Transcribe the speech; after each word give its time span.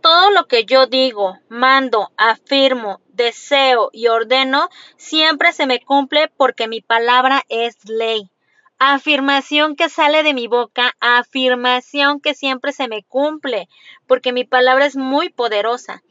Todo 0.00 0.30
lo 0.30 0.46
que 0.46 0.64
yo 0.64 0.86
digo, 0.86 1.36
mando, 1.50 2.10
afirmo, 2.16 3.00
deseo 3.08 3.90
y 3.92 4.06
ordeno 4.06 4.70
siempre 4.96 5.52
se 5.52 5.66
me 5.66 5.80
cumple 5.80 6.28
porque 6.38 6.68
mi 6.68 6.80
palabra 6.80 7.42
es 7.50 7.76
ley. 7.84 8.30
Afirmación 8.78 9.76
que 9.76 9.90
sale 9.90 10.22
de 10.22 10.32
mi 10.32 10.46
boca, 10.46 10.96
afirmación 11.00 12.20
que 12.20 12.34
siempre 12.34 12.72
se 12.72 12.88
me 12.88 13.02
cumple 13.02 13.68
porque 14.06 14.32
mi 14.32 14.44
palabra 14.44 14.86
es 14.86 14.96
muy 14.96 15.28
poderosa. 15.28 16.02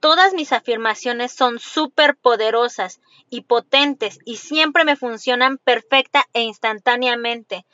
Todas 0.00 0.32
mis 0.32 0.52
afirmaciones 0.52 1.30
son 1.30 1.58
súper 1.58 2.16
poderosas 2.16 2.98
y 3.28 3.42
potentes 3.42 4.20
y 4.24 4.36
siempre 4.36 4.84
me 4.84 4.96
funcionan 4.96 5.58
perfecta 5.58 6.24
e 6.32 6.42
instantáneamente. 6.42 7.66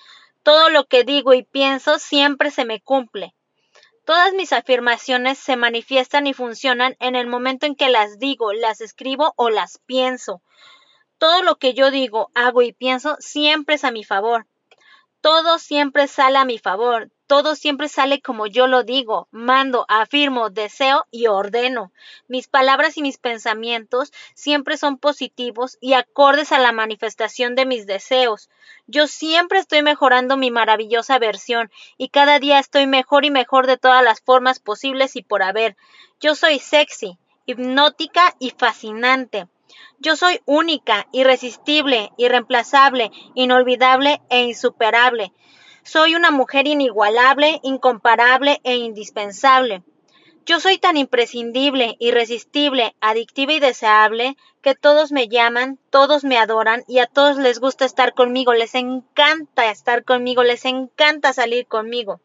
Todo 0.42 0.68
lo 0.68 0.86
que 0.86 1.04
digo 1.04 1.32
y 1.32 1.44
pienso 1.44 2.00
siempre 2.00 2.50
se 2.50 2.64
me 2.64 2.80
cumple. 2.80 3.33
Todas 4.04 4.34
mis 4.34 4.52
afirmaciones 4.52 5.38
se 5.38 5.56
manifiestan 5.56 6.26
y 6.26 6.34
funcionan 6.34 6.94
en 7.00 7.16
el 7.16 7.26
momento 7.26 7.64
en 7.64 7.74
que 7.74 7.88
las 7.88 8.18
digo, 8.18 8.52
las 8.52 8.82
escribo 8.82 9.32
o 9.36 9.48
las 9.48 9.78
pienso. 9.86 10.42
Todo 11.16 11.42
lo 11.42 11.56
que 11.56 11.72
yo 11.72 11.90
digo, 11.90 12.30
hago 12.34 12.60
y 12.60 12.72
pienso 12.72 13.16
siempre 13.18 13.76
es 13.76 13.84
a 13.84 13.90
mi 13.90 14.04
favor. 14.04 14.46
Todo 15.22 15.58
siempre 15.58 16.06
sale 16.06 16.36
a 16.36 16.44
mi 16.44 16.58
favor 16.58 17.13
todo 17.26 17.56
siempre 17.56 17.88
sale 17.88 18.20
como 18.20 18.46
yo 18.46 18.66
lo 18.66 18.82
digo, 18.82 19.28
mando, 19.30 19.86
afirmo, 19.88 20.50
deseo 20.50 21.06
y 21.10 21.26
ordeno. 21.26 21.92
Mis 22.28 22.48
palabras 22.48 22.96
y 22.96 23.02
mis 23.02 23.18
pensamientos 23.18 24.12
siempre 24.34 24.76
son 24.76 24.98
positivos 24.98 25.78
y 25.80 25.94
acordes 25.94 26.52
a 26.52 26.58
la 26.58 26.72
manifestación 26.72 27.54
de 27.54 27.66
mis 27.66 27.86
deseos. 27.86 28.50
Yo 28.86 29.06
siempre 29.06 29.58
estoy 29.58 29.82
mejorando 29.82 30.36
mi 30.36 30.50
maravillosa 30.50 31.18
versión 31.18 31.70
y 31.96 32.08
cada 32.08 32.38
día 32.38 32.58
estoy 32.58 32.86
mejor 32.86 33.24
y 33.24 33.30
mejor 33.30 33.66
de 33.66 33.78
todas 33.78 34.04
las 34.04 34.20
formas 34.20 34.60
posibles 34.60 35.16
y 35.16 35.22
por 35.22 35.42
haber. 35.42 35.76
Yo 36.20 36.34
soy 36.34 36.58
sexy, 36.58 37.18
hipnótica 37.46 38.34
y 38.38 38.50
fascinante. 38.50 39.48
Yo 39.98 40.16
soy 40.16 40.40
única, 40.44 41.06
irresistible, 41.12 42.12
irreemplazable, 42.16 43.10
inolvidable 43.34 44.20
e 44.28 44.42
insuperable. 44.42 45.32
Soy 45.84 46.14
una 46.14 46.30
mujer 46.30 46.66
inigualable, 46.66 47.60
incomparable 47.62 48.58
e 48.64 48.76
indispensable. 48.76 49.82
Yo 50.46 50.58
soy 50.58 50.78
tan 50.78 50.96
imprescindible, 50.96 51.96
irresistible, 51.98 52.96
adictiva 53.02 53.52
y 53.52 53.60
deseable 53.60 54.36
que 54.62 54.74
todos 54.74 55.12
me 55.12 55.28
llaman, 55.28 55.78
todos 55.90 56.24
me 56.24 56.38
adoran 56.38 56.84
y 56.88 57.00
a 57.00 57.06
todos 57.06 57.36
les 57.36 57.60
gusta 57.60 57.84
estar 57.84 58.14
conmigo, 58.14 58.54
les 58.54 58.74
encanta 58.74 59.70
estar 59.70 60.04
conmigo, 60.04 60.42
les 60.42 60.64
encanta 60.64 61.34
salir 61.34 61.66
conmigo. 61.66 62.20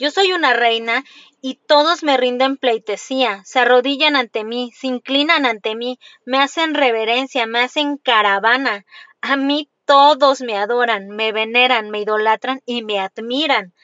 Yo 0.00 0.10
soy 0.10 0.32
una 0.32 0.52
reina 0.52 1.04
y 1.40 1.54
todos 1.54 2.02
me 2.02 2.16
rinden 2.16 2.56
pleitesía, 2.56 3.42
se 3.44 3.60
arrodillan 3.60 4.16
ante 4.16 4.42
mí, 4.42 4.72
se 4.76 4.88
inclinan 4.88 5.46
ante 5.46 5.76
mí, 5.76 6.00
me 6.24 6.38
hacen 6.38 6.74
reverencia, 6.74 7.46
me 7.46 7.60
hacen 7.60 7.98
caravana. 7.98 8.84
A 9.20 9.36
mí 9.36 9.68
todos 9.84 10.40
me 10.40 10.56
adoran, 10.56 11.08
me 11.08 11.32
veneran, 11.32 11.90
me 11.90 12.00
idolatran 12.00 12.60
y 12.66 12.82
me 12.82 13.00
admiran. 13.00 13.74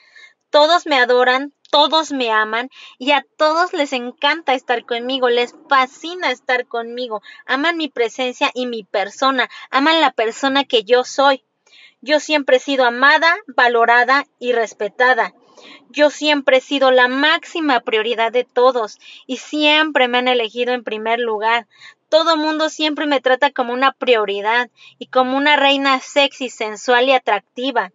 Todos 0.51 0.87
me 0.87 0.99
adoran, 0.99 1.53
todos 1.71 2.13
me 2.13 2.31
aman 2.31 2.71
y 2.99 3.13
a 3.13 3.25
todos 3.37 3.73
les 3.73 3.93
encanta 3.93 4.55
estar 4.55 4.87
conmigo, 4.87 5.29
les 5.29 5.55
fascina 5.69 6.31
estar 6.31 6.67
conmigo, 6.67 7.21
aman 7.47 7.77
mi 7.77 7.89
presencia 7.89 8.51
y 8.55 8.67
mi 8.67 8.85
persona, 8.85 9.49
aman 9.71 10.01
la 10.01 10.13
persona 10.13 10.65
que 10.65 10.85
yo 10.85 11.05
soy. 11.05 11.45
Yo 12.01 12.21
siempre 12.21 12.57
he 12.57 12.61
sido 12.61 12.85
amada, 12.85 13.37
valorada 13.49 14.25
y 14.39 14.53
respetada. 14.53 15.35
Yo 15.91 16.11
siempre 16.11 16.59
he 16.59 16.61
sido 16.61 16.91
la 16.91 17.09
máxima 17.09 17.81
prioridad 17.81 18.33
de 18.33 18.45
todos 18.45 18.99
y 19.27 19.39
siempre 19.39 20.09
me 20.09 20.19
han 20.19 20.29
elegido 20.29 20.73
en 20.75 20.85
primer 20.85 21.19
lugar. 21.19 21.67
Todo 22.09 22.37
mundo 22.37 22.71
siempre 22.71 23.07
me 23.07 23.21
trata 23.21 23.51
como 23.51 23.73
una 23.73 23.93
prioridad 23.93 24.71
y 24.99 25.07
como 25.07 25.37
una 25.37 25.57
reina 25.57 26.01
sexy, 26.01 26.51
sensual 26.51 27.09
y 27.09 27.13
atractiva. 27.13 27.93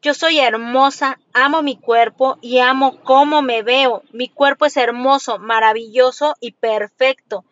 Yo 0.00 0.14
soy 0.14 0.38
hermosa, 0.38 1.18
amo 1.32 1.62
mi 1.62 1.76
cuerpo 1.76 2.38
y 2.40 2.60
amo 2.60 3.00
cómo 3.02 3.42
me 3.42 3.62
veo. 3.62 4.02
Mi 4.12 4.28
cuerpo 4.28 4.66
es 4.66 4.76
hermoso, 4.76 5.38
maravilloso 5.38 6.36
y 6.40 6.52
perfecto. 6.52 7.44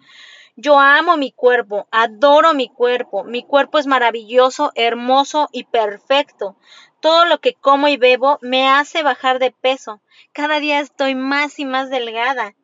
Yo 0.59 0.79
amo 0.79 1.19
mi 1.19 1.33
cuerpo, 1.33 1.87
adoro 1.91 2.55
mi 2.55 2.71
cuerpo. 2.71 3.25
Mi 3.25 3.45
cuerpo 3.45 3.79
es 3.79 3.87
maravilloso, 3.87 4.73
hermoso 4.75 5.49
y 5.53 5.65
perfecto. 5.65 6.57
Todo 7.01 7.27
lo 7.27 7.41
que 7.41 7.53
como 7.53 7.89
y 7.89 7.99
bebo 7.99 8.39
me 8.41 8.67
hace 8.67 9.03
bajar 9.03 9.39
de 9.39 9.51
peso. 9.51 10.01
Cada 10.33 10.59
día 10.59 10.81
estoy 10.81 11.15
más 11.15 11.59
y 11.59 11.67
más 11.67 11.91
delgada. 11.91 12.55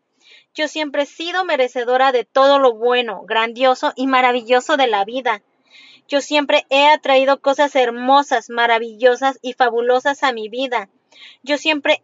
Yo 0.55 0.69
siempre 0.69 1.03
he 1.03 1.07
sido 1.07 1.45
merecedora 1.45 2.13
de 2.13 2.25
todo 2.25 2.59
lo 2.59 2.73
bueno, 2.73 3.25
grandioso 3.27 3.93
y 3.95 4.07
maravilloso 4.07 4.79
de 4.79 4.87
la 4.87 5.05
vida. 5.05 5.43
Yo 6.09 6.23
siempre 6.23 6.65
he 6.71 6.89
atraído 6.89 7.43
cosas 7.43 7.77
hermosas, 7.77 8.49
maravillosas 8.49 9.39
y 9.43 9.53
fabulosas 9.53 10.23
a 10.23 10.33
mi 10.33 10.49
vida. 10.49 10.89
Yo 11.43 11.59
siempre 11.59 12.03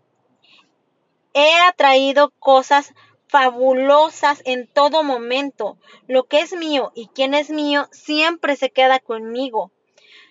he 1.32 1.60
atraído 1.60 2.30
cosas 2.38 2.94
fabulosas 3.28 4.42
en 4.44 4.66
todo 4.66 5.02
momento. 5.02 5.78
Lo 6.06 6.24
que 6.24 6.40
es 6.40 6.52
mío 6.52 6.92
y 6.94 7.08
quien 7.08 7.34
es 7.34 7.50
mío 7.50 7.88
siempre 7.92 8.56
se 8.56 8.70
queda 8.70 8.98
conmigo. 8.98 9.70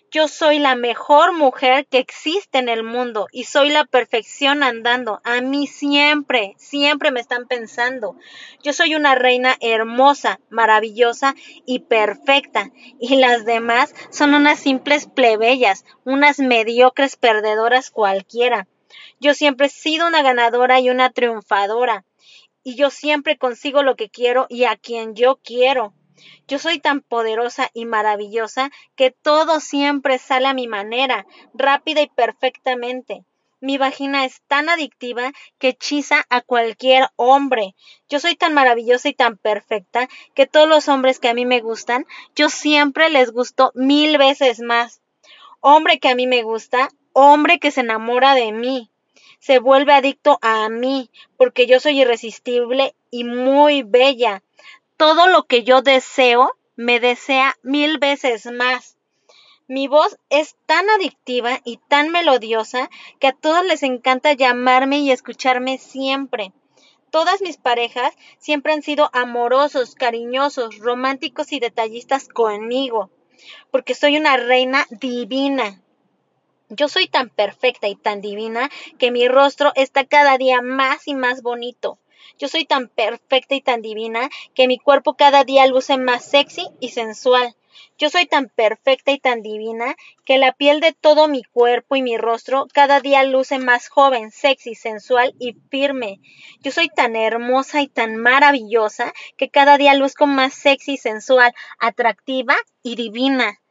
Yo 0.09 0.29
soy 0.29 0.59
la 0.59 0.75
mejor 0.75 1.33
mujer 1.33 1.85
que 1.85 1.97
existe 1.97 2.59
en 2.59 2.69
el 2.69 2.81
mundo 2.81 3.27
y 3.33 3.43
soy 3.43 3.69
la 3.69 3.83
perfección 3.83 4.63
andando. 4.63 5.19
A 5.25 5.41
mí 5.41 5.67
siempre, 5.67 6.53
siempre 6.57 7.11
me 7.11 7.19
están 7.19 7.45
pensando. 7.45 8.15
Yo 8.63 8.71
soy 8.71 8.95
una 8.95 9.15
reina 9.15 9.57
hermosa, 9.59 10.39
maravillosa 10.49 11.35
y 11.65 11.79
perfecta. 11.79 12.71
Y 13.01 13.17
las 13.17 13.43
demás 13.43 13.93
son 14.09 14.33
unas 14.33 14.61
simples 14.61 15.07
plebeyas, 15.07 15.83
unas 16.05 16.39
mediocres 16.39 17.17
perdedoras 17.17 17.91
cualquiera. 17.91 18.65
Yo 19.19 19.33
siempre 19.33 19.67
he 19.67 19.69
sido 19.69 20.07
una 20.07 20.21
ganadora 20.21 20.79
y 20.79 20.89
una 20.89 21.09
triunfadora. 21.09 22.05
Y 22.67 22.75
yo 22.75 22.89
siempre 22.89 23.37
consigo 23.37 23.81
lo 23.81 23.95
que 23.95 24.09
quiero 24.09 24.45
y 24.49 24.65
a 24.65 24.75
quien 24.75 25.15
yo 25.15 25.39
quiero. 25.41 25.93
Yo 26.49 26.59
soy 26.59 26.79
tan 26.79 26.99
poderosa 26.99 27.69
y 27.73 27.85
maravillosa 27.85 28.71
que 28.97 29.09
todo 29.09 29.61
siempre 29.61 30.17
sale 30.17 30.47
a 30.47 30.53
mi 30.53 30.67
manera, 30.67 31.25
rápida 31.53 32.01
y 32.01 32.09
perfectamente. 32.09 33.23
Mi 33.61 33.77
vagina 33.77 34.25
es 34.25 34.41
tan 34.49 34.67
adictiva 34.67 35.31
que 35.59 35.69
hechiza 35.69 36.25
a 36.29 36.41
cualquier 36.41 37.07
hombre. 37.15 37.73
Yo 38.09 38.19
soy 38.19 38.35
tan 38.35 38.53
maravillosa 38.53 39.07
y 39.07 39.13
tan 39.13 39.37
perfecta 39.37 40.09
que 40.35 40.45
todos 40.45 40.67
los 40.67 40.89
hombres 40.89 41.19
que 41.19 41.29
a 41.29 41.33
mí 41.33 41.45
me 41.45 41.61
gustan, 41.61 42.05
yo 42.35 42.49
siempre 42.49 43.09
les 43.09 43.31
gusto 43.31 43.71
mil 43.75 44.17
veces 44.17 44.59
más. 44.59 45.01
Hombre 45.61 45.99
que 45.99 46.09
a 46.09 46.15
mí 46.15 46.27
me 46.27 46.43
gusta, 46.43 46.89
hombre 47.13 47.59
que 47.59 47.71
se 47.71 47.79
enamora 47.79 48.35
de 48.35 48.51
mí, 48.51 48.91
se 49.39 49.59
vuelve 49.59 49.93
adicto 49.93 50.39
a 50.41 50.69
mí, 50.69 51.09
porque 51.37 51.67
yo 51.67 51.79
soy 51.79 52.01
irresistible 52.01 52.95
y 53.11 53.23
muy 53.23 53.83
bella 53.83 54.43
todo 54.97 55.27
lo 55.27 55.43
que 55.43 55.63
yo 55.63 55.83
deseo 55.83 56.51
me 56.75 56.99
desea 56.99 57.55
mil 57.61 57.99
veces 57.99 58.47
más. 58.47 58.97
Mi 59.67 59.87
voz 59.87 60.17
es 60.29 60.55
tan 60.65 60.89
adictiva 60.89 61.59
y 61.63 61.77
tan 61.87 62.09
melodiosa 62.09 62.89
que 63.19 63.27
a 63.27 63.33
todos 63.33 63.63
les 63.65 63.83
encanta 63.83 64.33
llamarme 64.33 64.99
y 64.99 65.11
escucharme 65.11 65.77
siempre. 65.77 66.51
Todas 67.11 67.41
mis 67.41 67.57
parejas 67.57 68.13
siempre 68.39 68.73
han 68.73 68.81
sido 68.81 69.09
amorosos, 69.13 69.93
cariñosos, 69.95 70.79
románticos 70.79 71.51
y 71.51 71.59
detallistas 71.59 72.27
conmigo, 72.27 73.11
porque 73.71 73.93
soy 73.93 74.17
una 74.17 74.37
reina 74.37 74.87
divina. 74.89 75.81
Yo 76.69 76.89
soy 76.89 77.07
tan 77.07 77.29
perfecta 77.29 77.87
y 77.87 77.95
tan 77.95 78.19
divina 78.19 78.69
que 78.99 79.09
mi 79.09 79.29
rostro 79.29 79.71
está 79.75 80.03
cada 80.03 80.37
día 80.37 80.61
más 80.61 81.07
y 81.07 81.13
más 81.13 81.41
bonito. 81.41 81.97
Yo 82.37 82.49
soy 82.49 82.65
tan 82.65 82.89
perfecta 82.89 83.55
y 83.55 83.61
tan 83.61 83.81
divina 83.81 84.29
que 84.53 84.67
mi 84.67 84.77
cuerpo 84.77 85.13
cada 85.13 85.45
día 85.45 85.65
luce 85.65 85.97
más 85.97 86.25
sexy 86.25 86.67
y 86.81 86.89
sensual. 86.89 87.55
Yo 87.97 88.09
soy 88.09 88.25
tan 88.25 88.49
perfecta 88.49 89.11
y 89.11 89.17
tan 89.17 89.41
divina 89.41 89.95
que 90.25 90.37
la 90.37 90.51
piel 90.51 90.81
de 90.81 90.91
todo 90.91 91.29
mi 91.29 91.41
cuerpo 91.43 91.95
y 91.95 92.01
mi 92.01 92.17
rostro 92.17 92.67
cada 92.73 92.99
día 92.99 93.23
luce 93.23 93.59
más 93.59 93.87
joven, 93.87 94.31
sexy, 94.31 94.75
sensual 94.75 95.35
y 95.39 95.53
firme. 95.69 96.19
Yo 96.59 96.71
soy 96.71 96.89
tan 96.89 97.15
hermosa 97.15 97.81
y 97.81 97.87
tan 97.87 98.17
maravillosa 98.17 99.13
que 99.37 99.49
cada 99.49 99.77
día 99.77 99.93
luzco 99.93 100.27
más 100.27 100.53
sexy, 100.53 100.97
sensual, 100.97 101.53
atractiva 101.79 102.57
y 102.83 102.97
divina. 102.97 103.61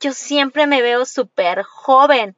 Yo 0.00 0.12
siempre 0.12 0.68
me 0.68 0.80
veo 0.80 1.04
súper 1.04 1.64
joven. 1.64 2.36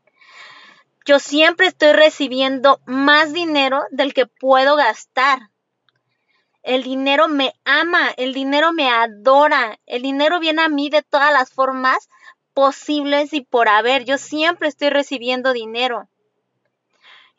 Yo 1.07 1.19
siempre 1.19 1.67
estoy 1.67 1.93
recibiendo 1.93 2.81
más 2.87 3.33
dinero 3.33 3.83
del 3.91 4.13
que 4.13 4.27
puedo 4.27 4.77
gastar. 4.77 5.51
El 6.63 6.83
dinero 6.83 7.29
me 7.29 7.55
ama, 7.65 8.11
el 8.17 8.35
dinero 8.35 8.73
me 8.73 8.91
adora, 8.91 9.79
el 9.87 10.03
dinero 10.03 10.41
viene 10.41 10.63
a 10.63 10.69
mí 10.69 10.91
de 10.91 11.03
todas 11.03 11.33
las 11.33 11.53
formas 11.53 12.09
posibles 12.53 13.33
y 13.33 13.41
por 13.41 13.69
haber. 13.69 14.05
Yo 14.05 14.19
siempre 14.19 14.69
estoy 14.69 14.91
recibiendo 14.91 15.53
dinero. 15.53 16.09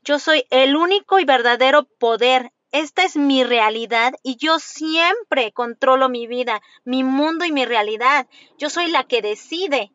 Yo 0.04 0.18
soy 0.18 0.46
el 0.50 0.76
único 0.76 1.20
y 1.20 1.26
verdadero 1.26 1.84
poder, 1.84 2.52
esta 2.72 3.04
es 3.04 3.18
mi 3.18 3.44
realidad 3.44 4.14
y 4.24 4.38
yo 4.38 4.58
siempre 4.58 5.52
controlo 5.52 6.08
mi 6.08 6.26
vida, 6.26 6.62
mi 6.86 7.04
mundo 7.04 7.44
y 7.44 7.52
mi 7.52 7.66
realidad. 7.66 8.28
Yo 8.58 8.70
soy 8.70 8.90
la 8.90 9.04
que 9.04 9.22
decide. 9.22 9.92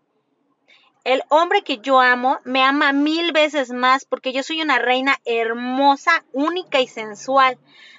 El 1.07 1.23
hombre 1.29 1.63
que 1.63 1.79
yo 1.79 2.01
amo 2.01 2.41
me 2.43 2.65
ama 2.65 2.93
mil 2.93 3.31
veces 3.31 3.71
más 3.71 4.05
porque 4.05 4.33
yo 4.33 4.43
soy 4.43 4.61
una 4.61 4.81
reina 4.81 5.15
hermosa, 5.25 6.25
única 6.33 6.81
y 6.81 6.89
sensual. 6.89 7.59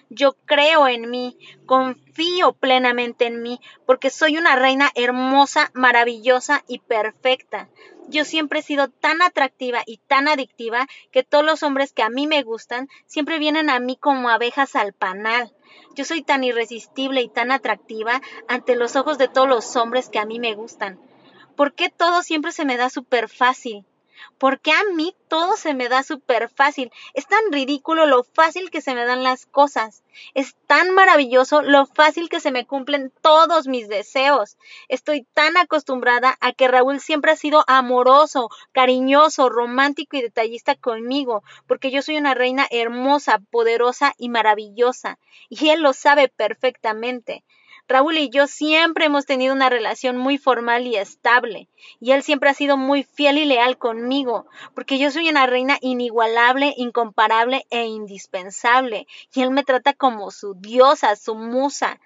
Yo 0.10 0.34
creo 0.44 0.90
en 0.90 1.10
mí, 1.10 1.38
confío 1.66 2.52
plenamente 2.52 3.26
en 3.26 3.42
mí, 3.42 3.62
porque 3.86 4.10
soy 4.10 4.36
una 4.36 4.58
reina 4.58 4.92
hermosa, 4.94 5.72
maravillosa 5.74 6.66
y 6.68 6.80
perfecta. 6.80 7.70
Yo 8.10 8.26
siempre 8.26 8.60
he 8.60 8.64
sido 8.64 8.90
tan 8.90 9.22
atractiva 9.22 9.84
y 9.86 10.00
tan 10.00 10.28
adictiva 10.28 10.86
que 11.14 11.24
todos 11.24 11.46
los 11.46 11.64
hombres 11.64 11.94
que 11.94 12.04
a 12.04 12.10
mí 12.10 12.28
me 12.28 12.44
gustan 12.44 12.90
siempre 13.06 13.40
vienen 13.40 13.70
a 13.70 13.80
mí 13.80 13.96
como 13.96 14.28
abejas 14.28 14.76
al 14.76 14.92
panal. 14.92 15.54
Yo 15.96 16.04
soy 16.04 16.24
tan 16.24 16.44
irresistible 16.44 17.22
y 17.22 17.30
tan 17.30 17.54
atractiva 17.54 18.22
ante 18.50 18.76
los 18.76 18.98
ojos 18.98 19.18
de 19.18 19.30
todos 19.30 19.48
los 19.48 19.78
hombres 19.78 20.10
que 20.10 20.20
a 20.20 20.26
mí 20.26 20.40
me 20.40 20.56
gustan. 20.56 21.00
¿Por 21.58 21.74
qué 21.74 21.90
todo 21.90 22.24
siempre 22.24 22.54
se 22.54 22.64
me 22.64 22.78
da 22.78 22.90
súper 22.90 23.28
fácil? 23.28 23.86
porque 24.38 24.72
a 24.72 24.84
mí 24.96 25.16
todo 25.28 25.58
se 25.58 25.74
me 25.74 25.90
da 25.90 26.04
súper 26.04 26.50
fácil. 26.50 26.92
Es 27.14 27.28
tan 27.28 27.52
ridículo 27.52 28.06
lo 28.06 28.24
fácil 28.24 28.70
que 28.70 28.82
se 28.82 28.94
me 28.94 29.06
dan 29.06 29.24
las 29.24 29.46
cosas. 29.46 30.04
Es 30.34 30.56
tan 30.68 30.92
maravilloso 30.92 31.62
lo 31.62 31.86
fácil 31.86 32.30
que 32.30 32.40
se 32.40 32.52
me 32.52 32.66
cumplen 32.66 33.12
todos 33.22 33.68
mis 33.68 33.88
deseos. 33.88 34.58
Estoy 34.88 35.24
tan 35.34 35.58
acostumbrada 35.58 36.38
a 36.40 36.54
que 36.54 36.68
Raúl 36.68 37.00
siempre 37.00 37.32
ha 37.32 37.36
sido 37.36 37.64
amoroso, 37.68 38.50
cariñoso, 38.72 39.50
romántico 39.50 40.18
y 40.18 40.22
detallista 40.22 40.76
conmigo, 40.76 41.44
porque 41.68 41.92
yo 41.92 42.02
soy 42.02 42.18
una 42.18 42.34
reina 42.34 42.68
hermosa, 42.72 43.40
poderosa 43.52 44.14
y 44.18 44.30
maravillosa. 44.30 45.20
Y 45.50 45.70
él 45.70 45.82
lo 45.82 45.94
sabe 45.94 46.30
perfectamente. 46.30 47.44
Raúl 47.88 48.18
y 48.18 48.30
yo 48.30 48.48
siempre 48.48 49.06
hemos 49.06 49.26
tenido 49.26 49.54
una 49.54 49.70
relación 49.70 50.18
muy 50.18 50.38
formal 50.38 50.88
y 50.88 50.98
estable, 50.98 51.70
y 52.02 52.12
él 52.12 52.22
siempre 52.22 52.50
ha 52.50 52.54
sido 52.54 52.76
muy 52.76 53.04
fiel 53.04 53.38
y 53.38 53.46
leal 53.46 53.78
conmigo, 53.78 54.46
porque 54.76 55.00
yo 55.00 55.10
soy 55.10 55.30
una 55.30 55.46
reina 55.46 55.78
inigualable, 55.80 56.74
incomparable 56.76 57.66
e 57.70 57.86
indispensable, 57.86 59.08
y 59.34 59.42
él 59.42 59.52
me 59.52 59.64
trata 59.64 59.94
como 59.94 60.32
su 60.32 60.54
diosa, 60.56 61.16
su 61.16 61.36
musa. 61.36 62.02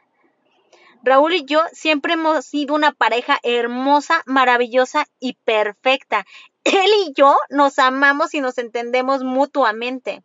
Raúl 1.03 1.33
y 1.33 1.45
yo 1.45 1.61
siempre 1.71 2.13
hemos 2.13 2.45
sido 2.45 2.75
una 2.75 2.91
pareja 2.91 3.39
hermosa, 3.41 4.21
maravillosa 4.27 5.07
y 5.19 5.33
perfecta. 5.33 6.27
Él 6.63 6.91
y 7.07 7.13
yo 7.15 7.35
nos 7.49 7.79
amamos 7.79 8.35
y 8.35 8.41
nos 8.41 8.59
entendemos 8.59 9.23
mutuamente. 9.23 10.21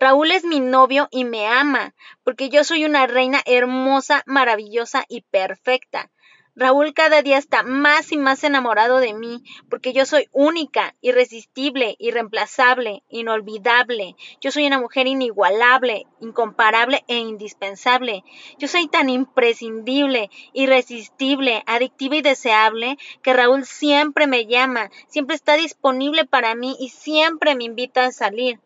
Raúl 0.00 0.30
es 0.30 0.44
mi 0.44 0.60
novio 0.60 1.08
y 1.10 1.24
me 1.24 1.48
ama, 1.48 1.92
porque 2.22 2.50
yo 2.50 2.62
soy 2.62 2.84
una 2.84 3.08
reina 3.08 3.42
hermosa, 3.44 4.22
maravillosa 4.26 5.04
y 5.08 5.22
perfecta. 5.22 6.12
Raúl 6.54 6.94
cada 6.94 7.22
día 7.22 7.36
está 7.36 7.64
más 7.64 8.12
y 8.12 8.16
más 8.16 8.44
enamorado 8.44 8.98
de 8.98 9.12
mí, 9.12 9.42
porque 9.68 9.92
yo 9.92 10.06
soy 10.06 10.28
única, 10.30 10.94
irresistible, 11.00 11.96
irreemplazable, 11.98 13.02
inolvidable. 13.08 14.14
Yo 14.40 14.52
soy 14.52 14.68
una 14.68 14.78
mujer 14.78 15.08
inigualable, 15.08 16.06
incomparable 16.20 17.02
e 17.08 17.16
indispensable. 17.16 18.22
Yo 18.56 18.68
soy 18.68 18.86
tan 18.86 19.08
imprescindible, 19.08 20.30
irresistible, 20.52 21.64
adictiva 21.66 22.16
y 22.16 22.22
deseable 22.22 22.98
que 23.22 23.32
Raúl 23.32 23.64
siempre 23.64 24.28
me 24.28 24.46
llama, 24.46 24.90
siempre 25.08 25.34
está 25.34 25.56
disponible 25.56 26.24
para 26.24 26.54
mí 26.54 26.76
y 26.78 26.90
siempre 26.90 27.56
me 27.56 27.64
invita 27.64 28.04
a 28.04 28.12
salir. 28.12 28.60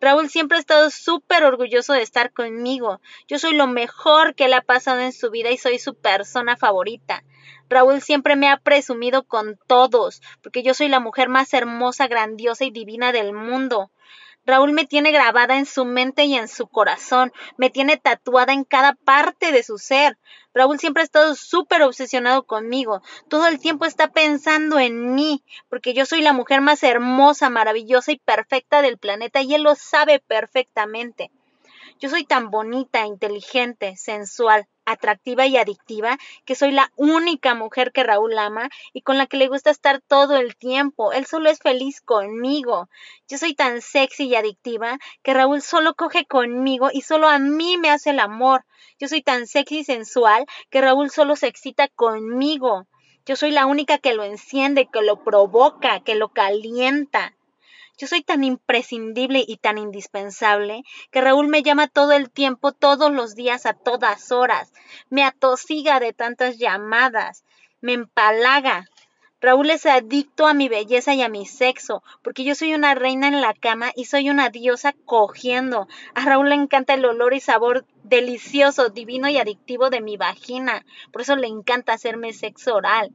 Raúl 0.00 0.28
siempre 0.28 0.58
ha 0.58 0.60
estado 0.60 0.90
súper 0.90 1.44
orgulloso 1.44 1.94
de 1.94 2.02
estar 2.02 2.32
conmigo. 2.32 3.00
Yo 3.28 3.38
soy 3.38 3.54
lo 3.54 3.66
mejor 3.66 4.34
que 4.34 4.44
él 4.44 4.52
ha 4.52 4.60
pasado 4.60 5.00
en 5.00 5.12
su 5.12 5.30
vida 5.30 5.50
y 5.50 5.56
soy 5.56 5.78
su 5.78 5.94
persona 5.94 6.56
favorita. 6.56 7.24
Raúl 7.68 8.00
siempre 8.02 8.36
me 8.36 8.48
ha 8.48 8.58
presumido 8.58 9.24
con 9.24 9.58
todos, 9.66 10.20
porque 10.42 10.62
yo 10.62 10.74
soy 10.74 10.88
la 10.88 11.00
mujer 11.00 11.28
más 11.28 11.52
hermosa, 11.54 12.08
grandiosa 12.08 12.64
y 12.64 12.70
divina 12.70 13.12
del 13.12 13.32
mundo. 13.32 13.90
Raúl 14.46 14.72
me 14.72 14.86
tiene 14.86 15.10
grabada 15.10 15.58
en 15.58 15.66
su 15.66 15.84
mente 15.84 16.24
y 16.24 16.36
en 16.36 16.46
su 16.46 16.68
corazón, 16.68 17.32
me 17.56 17.68
tiene 17.68 17.96
tatuada 17.96 18.52
en 18.52 18.62
cada 18.64 18.94
parte 18.94 19.50
de 19.50 19.64
su 19.64 19.76
ser. 19.76 20.16
Raúl 20.54 20.78
siempre 20.78 21.02
ha 21.02 21.04
estado 21.04 21.34
súper 21.34 21.82
obsesionado 21.82 22.44
conmigo, 22.44 23.02
todo 23.28 23.48
el 23.48 23.58
tiempo 23.58 23.84
está 23.84 24.12
pensando 24.12 24.78
en 24.78 25.14
mí, 25.14 25.42
porque 25.68 25.92
yo 25.92 26.06
soy 26.06 26.22
la 26.22 26.32
mujer 26.32 26.60
más 26.60 26.82
hermosa, 26.82 27.50
maravillosa 27.50 28.12
y 28.12 28.18
perfecta 28.18 28.82
del 28.82 28.98
planeta 28.98 29.42
y 29.42 29.52
él 29.54 29.64
lo 29.64 29.74
sabe 29.74 30.20
perfectamente. 30.20 31.30
Yo 31.98 32.08
soy 32.08 32.24
tan 32.24 32.50
bonita, 32.50 33.04
inteligente, 33.04 33.96
sensual, 33.96 34.66
atractiva 34.86 35.46
y 35.46 35.56
adictiva 35.58 36.16
que 36.44 36.54
soy 36.54 36.72
la 36.72 36.90
única 36.96 37.54
mujer 37.54 37.92
que 37.92 38.04
Raúl 38.04 38.38
ama 38.38 38.70
y 38.92 39.02
con 39.02 39.18
la 39.18 39.26
que 39.26 39.36
le 39.36 39.48
gusta 39.48 39.70
estar 39.70 40.00
todo 40.00 40.36
el 40.36 40.56
tiempo. 40.56 41.12
Él 41.12 41.26
solo 41.26 41.50
es 41.50 41.58
feliz 41.58 42.00
conmigo. 42.00 42.88
Yo 43.28 43.36
soy 43.36 43.54
tan 43.54 43.82
sexy 43.82 44.24
y 44.24 44.36
adictiva 44.36 44.98
que 45.22 45.34
Raúl 45.34 45.60
solo 45.60 45.94
coge 45.94 46.24
conmigo 46.24 46.88
y 46.92 47.02
solo 47.02 47.28
a 47.28 47.38
mí 47.38 47.76
me 47.76 47.90
hace 47.90 48.10
el 48.10 48.20
amor. 48.20 48.64
Yo 48.98 49.08
soy 49.08 49.22
tan 49.22 49.46
sexy 49.46 49.80
y 49.80 49.84
sensual 49.84 50.46
que 50.70 50.80
Raúl 50.80 51.10
solo 51.10 51.36
se 51.36 51.48
excita 51.48 51.88
conmigo. 51.88 52.86
Yo 53.26 53.34
soy 53.34 53.50
la 53.50 53.66
única 53.66 53.98
que 53.98 54.14
lo 54.14 54.22
enciende, 54.22 54.88
que 54.90 55.02
lo 55.02 55.24
provoca, 55.24 56.00
que 56.00 56.14
lo 56.14 56.28
calienta. 56.28 57.34
Yo 57.98 58.06
soy 58.06 58.22
tan 58.22 58.44
imprescindible 58.44 59.42
y 59.46 59.56
tan 59.56 59.78
indispensable 59.78 60.84
que 61.10 61.22
Raúl 61.22 61.48
me 61.48 61.62
llama 61.62 61.88
todo 61.88 62.12
el 62.12 62.30
tiempo, 62.30 62.72
todos 62.72 63.10
los 63.10 63.34
días, 63.34 63.64
a 63.64 63.72
todas 63.72 64.32
horas. 64.32 64.70
Me 65.08 65.24
atosiga 65.24 65.98
de 65.98 66.12
tantas 66.12 66.58
llamadas. 66.58 67.42
Me 67.80 67.94
empalaga. 67.94 68.86
Raúl 69.40 69.70
es 69.70 69.86
adicto 69.86 70.46
a 70.46 70.52
mi 70.52 70.68
belleza 70.68 71.14
y 71.14 71.22
a 71.22 71.30
mi 71.30 71.46
sexo, 71.46 72.02
porque 72.22 72.44
yo 72.44 72.54
soy 72.54 72.74
una 72.74 72.94
reina 72.94 73.28
en 73.28 73.40
la 73.40 73.54
cama 73.54 73.92
y 73.96 74.04
soy 74.04 74.28
una 74.28 74.50
diosa 74.50 74.94
cogiendo. 75.06 75.88
A 76.14 76.24
Raúl 76.26 76.50
le 76.50 76.54
encanta 76.54 76.92
el 76.92 77.04
olor 77.06 77.32
y 77.32 77.40
sabor 77.40 77.86
delicioso, 78.02 78.90
divino 78.90 79.30
y 79.30 79.38
adictivo 79.38 79.88
de 79.88 80.02
mi 80.02 80.18
vagina. 80.18 80.84
Por 81.12 81.22
eso 81.22 81.34
le 81.34 81.46
encanta 81.46 81.94
hacerme 81.94 82.34
sexo 82.34 82.74
oral 82.74 83.10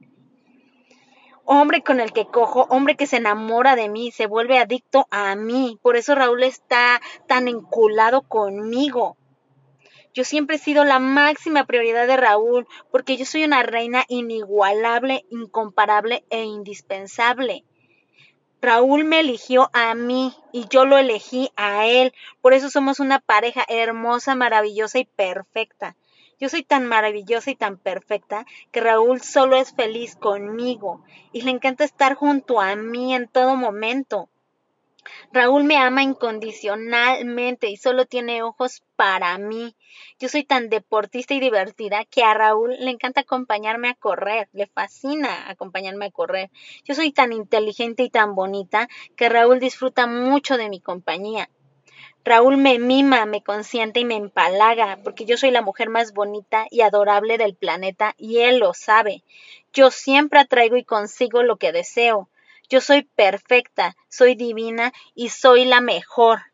hombre 1.44 1.82
con 1.82 2.00
el 2.00 2.12
que 2.12 2.26
cojo, 2.26 2.66
hombre 2.70 2.96
que 2.96 3.06
se 3.06 3.16
enamora 3.16 3.76
de 3.76 3.88
mí, 3.88 4.10
se 4.10 4.26
vuelve 4.26 4.58
adicto 4.58 5.06
a 5.10 5.34
mí. 5.34 5.78
Por 5.82 5.96
eso 5.96 6.14
Raúl 6.14 6.42
está 6.42 7.00
tan 7.26 7.48
enculado 7.48 8.22
conmigo. 8.22 9.16
Yo 10.14 10.24
siempre 10.24 10.56
he 10.56 10.58
sido 10.58 10.84
la 10.84 10.98
máxima 10.98 11.64
prioridad 11.64 12.06
de 12.06 12.18
Raúl, 12.18 12.66
porque 12.90 13.16
yo 13.16 13.24
soy 13.24 13.44
una 13.44 13.62
reina 13.62 14.04
inigualable, 14.08 15.24
incomparable 15.30 16.24
e 16.28 16.44
indispensable. 16.44 17.64
Raúl 18.60 19.04
me 19.04 19.20
eligió 19.20 19.70
a 19.72 19.94
mí 19.94 20.34
y 20.52 20.68
yo 20.68 20.84
lo 20.84 20.96
elegí 20.96 21.50
a 21.56 21.86
él. 21.86 22.12
Por 22.40 22.52
eso 22.52 22.70
somos 22.70 23.00
una 23.00 23.18
pareja 23.18 23.64
hermosa, 23.68 24.34
maravillosa 24.36 25.00
y 25.00 25.04
perfecta. 25.04 25.96
Yo 26.42 26.48
soy 26.48 26.64
tan 26.64 26.86
maravillosa 26.86 27.52
y 27.52 27.54
tan 27.54 27.78
perfecta 27.78 28.46
que 28.72 28.80
Raúl 28.80 29.20
solo 29.20 29.54
es 29.54 29.72
feliz 29.72 30.16
conmigo 30.16 31.04
y 31.32 31.42
le 31.42 31.52
encanta 31.52 31.84
estar 31.84 32.16
junto 32.16 32.60
a 32.60 32.74
mí 32.74 33.14
en 33.14 33.28
todo 33.28 33.54
momento. 33.54 34.28
Raúl 35.30 35.62
me 35.62 35.76
ama 35.76 36.02
incondicionalmente 36.02 37.68
y 37.68 37.76
solo 37.76 38.06
tiene 38.06 38.42
ojos 38.42 38.82
para 38.96 39.38
mí. 39.38 39.76
Yo 40.18 40.28
soy 40.28 40.42
tan 40.42 40.68
deportista 40.68 41.32
y 41.32 41.38
divertida 41.38 42.04
que 42.06 42.24
a 42.24 42.34
Raúl 42.34 42.74
le 42.76 42.90
encanta 42.90 43.20
acompañarme 43.20 43.90
a 43.90 43.94
correr, 43.94 44.48
le 44.52 44.66
fascina 44.66 45.48
acompañarme 45.48 46.06
a 46.06 46.10
correr. 46.10 46.50
Yo 46.82 46.96
soy 46.96 47.12
tan 47.12 47.32
inteligente 47.32 48.02
y 48.02 48.10
tan 48.10 48.34
bonita 48.34 48.88
que 49.14 49.28
Raúl 49.28 49.60
disfruta 49.60 50.08
mucho 50.08 50.56
de 50.56 50.68
mi 50.68 50.80
compañía. 50.80 51.48
Raúl 52.24 52.56
me 52.56 52.78
mima, 52.78 53.26
me 53.26 53.42
consiente 53.42 53.98
y 53.98 54.04
me 54.04 54.14
empalaga, 54.14 55.00
porque 55.02 55.24
yo 55.24 55.36
soy 55.36 55.50
la 55.50 55.60
mujer 55.60 55.88
más 55.88 56.12
bonita 56.12 56.66
y 56.70 56.82
adorable 56.82 57.36
del 57.36 57.56
planeta 57.56 58.14
y 58.16 58.38
él 58.38 58.58
lo 58.58 58.74
sabe. 58.74 59.24
Yo 59.72 59.90
siempre 59.90 60.38
atraigo 60.38 60.76
y 60.76 60.84
consigo 60.84 61.42
lo 61.42 61.56
que 61.56 61.72
deseo. 61.72 62.28
Yo 62.68 62.80
soy 62.80 63.02
perfecta, 63.02 63.96
soy 64.08 64.36
divina 64.36 64.92
y 65.14 65.30
soy 65.30 65.64
la 65.64 65.80
mejor. 65.80 66.51